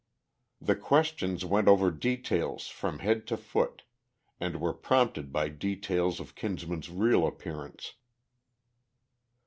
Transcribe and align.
The 0.59 0.73
questions 0.75 1.45
went 1.45 1.67
over 1.67 1.91
details 1.91 2.65
from 2.69 2.97
head 3.05 3.27
to 3.27 3.37
foot, 3.37 3.83
and 4.39 4.59
were 4.59 4.73
prompted 4.73 5.31
by 5.31 5.49
details 5.49 6.19
of 6.19 6.33
Kinsman's 6.33 6.89
real 6.89 7.27
appearance. 7.27 7.93